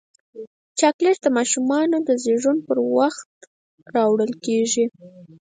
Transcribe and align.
چاکلېټ 0.79 1.17
د 1.23 1.27
ماشومانو 1.37 1.97
د 2.07 2.09
زیږون 2.23 2.57
پر 2.67 2.77
ورځ 2.93 3.15
راوړل 3.95 4.31
کېږي. 4.45 4.85